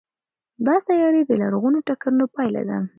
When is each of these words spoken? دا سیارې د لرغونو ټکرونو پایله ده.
دا 0.65 0.75
سیارې 0.87 1.21
د 1.25 1.31
لرغونو 1.41 1.77
ټکرونو 1.87 2.25
پایله 2.35 2.61
ده. 2.69 2.77